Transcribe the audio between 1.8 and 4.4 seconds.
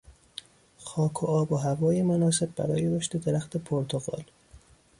مناسب برای رشد درخت پرتقال